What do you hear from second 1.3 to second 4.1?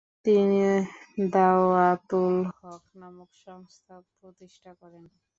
দাওয়াতুল হক নামক সংস্থা